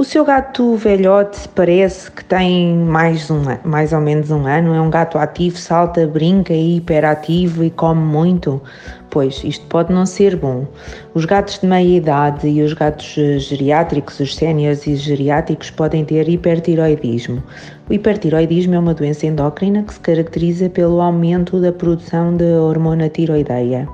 O 0.00 0.04
seu 0.04 0.24
gato 0.24 0.76
velhote 0.76 1.46
parece 1.54 2.10
que 2.10 2.24
tem 2.24 2.74
mais, 2.74 3.30
um, 3.30 3.42
mais 3.62 3.92
ou 3.92 4.00
menos 4.00 4.30
um 4.30 4.46
ano, 4.46 4.72
é 4.72 4.80
um 4.80 4.88
gato 4.88 5.18
ativo, 5.18 5.58
salta, 5.58 6.06
brinca, 6.06 6.54
é 6.54 6.56
hiperativo 6.56 7.62
e 7.62 7.68
come 7.68 8.00
muito. 8.00 8.62
Pois, 9.10 9.44
isto 9.44 9.66
pode 9.66 9.92
não 9.92 10.06
ser 10.06 10.36
bom. 10.36 10.66
Os 11.12 11.26
gatos 11.26 11.58
de 11.58 11.66
meia 11.66 11.98
idade 11.98 12.48
e 12.48 12.62
os 12.62 12.72
gatos 12.72 13.14
eh, 13.18 13.38
geriátricos, 13.38 14.18
os 14.20 14.34
séniores 14.34 14.86
e 14.86 14.96
geriátricos, 14.96 15.70
podem 15.70 16.02
ter 16.02 16.26
hipertiroidismo. 16.30 17.42
O 17.90 17.92
hipertiroidismo 17.92 18.76
é 18.76 18.78
uma 18.78 18.94
doença 18.94 19.26
endócrina 19.26 19.82
que 19.82 19.92
se 19.92 20.00
caracteriza 20.00 20.70
pelo 20.70 21.02
aumento 21.02 21.60
da 21.60 21.74
produção 21.74 22.34
da 22.34 22.62
hormona 22.62 23.10
tiroideia. 23.10 23.86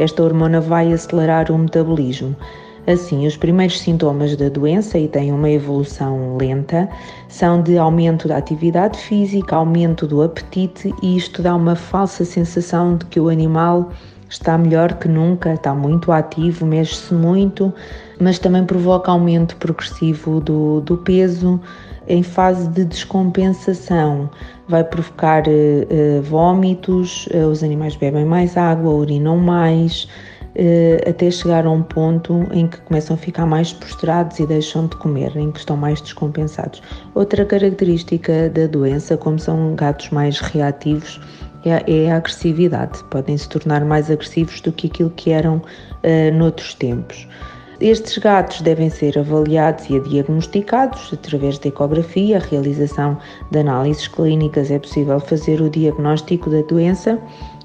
Esta 0.00 0.20
hormona 0.20 0.60
vai 0.60 0.92
acelerar 0.92 1.52
o 1.52 1.56
metabolismo. 1.56 2.34
Assim, 2.86 3.26
os 3.26 3.34
primeiros 3.34 3.80
sintomas 3.80 4.36
da 4.36 4.50
doença, 4.50 4.98
e 4.98 5.08
têm 5.08 5.32
uma 5.32 5.48
evolução 5.48 6.36
lenta, 6.36 6.86
são 7.28 7.62
de 7.62 7.78
aumento 7.78 8.28
da 8.28 8.36
atividade 8.36 8.98
física, 8.98 9.56
aumento 9.56 10.06
do 10.06 10.22
apetite, 10.22 10.94
e 11.02 11.16
isto 11.16 11.40
dá 11.40 11.54
uma 11.56 11.74
falsa 11.74 12.26
sensação 12.26 12.98
de 12.98 13.06
que 13.06 13.18
o 13.18 13.30
animal 13.30 13.90
está 14.28 14.58
melhor 14.58 14.94
que 14.94 15.08
nunca, 15.08 15.54
está 15.54 15.74
muito 15.74 16.12
ativo, 16.12 16.66
mexe-se 16.66 17.14
muito, 17.14 17.72
mas 18.20 18.38
também 18.38 18.64
provoca 18.64 19.10
aumento 19.10 19.56
progressivo 19.56 20.40
do, 20.40 20.80
do 20.80 20.98
peso 20.98 21.60
em 22.06 22.22
fase 22.22 22.68
de 22.68 22.84
descompensação. 22.84 24.28
Vai 24.68 24.84
provocar 24.84 25.44
uh, 25.46 26.22
vômitos, 26.22 27.26
uh, 27.28 27.46
os 27.46 27.62
animais 27.62 27.96
bebem 27.96 28.24
mais 28.24 28.56
água, 28.56 28.90
urinam 28.90 29.38
mais 29.38 30.08
até 31.08 31.30
chegar 31.30 31.66
a 31.66 31.70
um 31.70 31.82
ponto 31.82 32.46
em 32.52 32.66
que 32.66 32.80
começam 32.82 33.14
a 33.14 33.18
ficar 33.18 33.44
mais 33.44 33.72
postrados 33.72 34.38
e 34.38 34.46
deixam 34.46 34.86
de 34.86 34.96
comer, 34.96 35.36
em 35.36 35.50
que 35.50 35.58
estão 35.58 35.76
mais 35.76 36.00
descompensados. 36.00 36.80
Outra 37.14 37.44
característica 37.44 38.48
da 38.50 38.66
doença, 38.66 39.16
como 39.16 39.38
são 39.38 39.74
gatos 39.74 40.10
mais 40.10 40.38
reativos, 40.38 41.20
é, 41.64 41.82
é 41.90 42.12
a 42.12 42.16
agressividade. 42.16 43.02
Podem 43.04 43.36
se 43.36 43.48
tornar 43.48 43.84
mais 43.84 44.10
agressivos 44.10 44.60
do 44.60 44.70
que 44.70 44.86
aquilo 44.86 45.10
que 45.10 45.30
eram 45.30 45.56
uh, 45.56 46.34
noutros 46.34 46.74
tempos. 46.74 47.26
Estes 47.80 48.18
gatos 48.18 48.60
devem 48.60 48.88
ser 48.88 49.18
avaliados 49.18 49.90
e 49.90 50.00
diagnosticados 50.00 51.10
através 51.12 51.58
de 51.58 51.68
ecografia, 51.68 52.36
a 52.36 52.40
realização 52.40 53.18
de 53.50 53.58
análises 53.58 54.06
clínicas. 54.06 54.70
É 54.70 54.78
possível 54.78 55.18
fazer 55.18 55.60
o 55.60 55.68
diagnóstico 55.68 56.48
da 56.50 56.62
doença. 56.62 57.18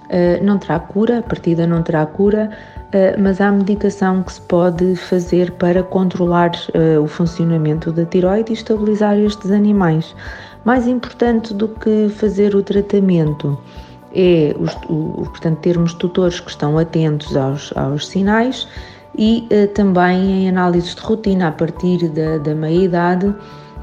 Uh, 0.09 0.43
não 0.43 0.57
terá 0.57 0.79
cura, 0.79 1.19
a 1.19 1.21
partida 1.21 1.67
não 1.67 1.83
terá 1.83 2.03
cura, 2.05 2.49
eh, 2.91 3.15
mas 3.15 3.39
há 3.39 3.51
medicação 3.51 4.23
que 4.23 4.33
se 4.33 4.41
pode 4.41 4.95
fazer 4.95 5.51
para 5.51 5.83
controlar 5.83 6.51
uh, 6.73 7.03
o 7.03 7.07
funcionamento 7.07 7.91
da 7.91 8.03
tiroide 8.05 8.51
e 8.51 8.53
estabilizar 8.53 9.15
estes 9.19 9.51
animais. 9.51 10.15
Mais 10.65 10.87
importante 10.87 11.53
do 11.53 11.67
que 11.67 12.09
fazer 12.09 12.55
o 12.55 12.63
tratamento 12.63 13.55
é 14.15 14.55
o, 14.89 15.25
portanto, 15.25 15.59
termos 15.59 15.93
tutores 15.93 16.39
que 16.39 16.49
estão 16.49 16.79
atentos 16.79 17.37
aos, 17.37 17.71
aos 17.77 18.07
sinais 18.07 18.67
e 19.15 19.47
também 19.75 20.43
em 20.43 20.49
análises 20.49 20.95
de 20.95 21.01
rotina 21.01 21.49
a 21.49 21.51
partir 21.51 22.07
da, 22.09 22.39
da 22.39 22.55
meia-idade 22.55 23.35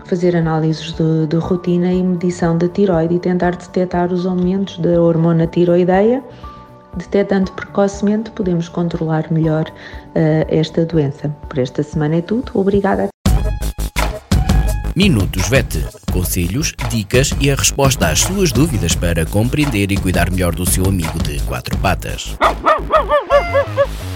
fazer 0.06 0.36
análises 0.36 0.92
de, 0.92 1.26
de 1.26 1.36
rotina 1.36 1.92
e 1.92 2.02
medição 2.02 2.56
da 2.56 2.68
tiroide 2.68 3.14
e 3.14 3.18
tentar 3.18 3.56
detectar 3.56 4.12
os 4.12 4.26
aumentos 4.26 4.78
da 4.78 5.00
hormona 5.00 5.46
tiroideia 5.46 6.22
detectando 6.96 7.52
precocemente, 7.52 8.30
podemos 8.30 8.68
controlar 8.68 9.30
melhor 9.30 9.66
uh, 9.68 10.46
esta 10.48 10.84
doença. 10.84 11.28
Por 11.48 11.58
esta 11.58 11.82
semana 11.82 12.16
é 12.16 12.22
tudo. 12.22 12.50
Obrigada. 12.54 13.08
Minutos 14.94 15.48
VET. 15.48 15.84
Conselhos, 16.10 16.72
dicas 16.88 17.32
e 17.38 17.50
a 17.50 17.54
resposta 17.54 18.08
às 18.08 18.20
suas 18.20 18.50
dúvidas 18.50 18.94
para 18.94 19.26
compreender 19.26 19.92
e 19.92 19.96
cuidar 19.96 20.30
melhor 20.30 20.54
do 20.54 20.64
seu 20.64 20.86
amigo 20.86 21.22
de 21.22 21.38
quatro 21.42 21.76
patas. 21.78 22.34